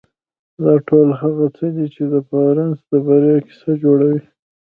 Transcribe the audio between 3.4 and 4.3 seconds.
کيسه جوړوي.